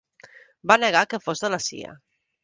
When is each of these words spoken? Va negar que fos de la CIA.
Va 0.71 0.77
negar 0.83 1.03
que 1.11 1.19
fos 1.25 1.43
de 1.45 1.51
la 1.55 1.59
CIA. 1.67 1.93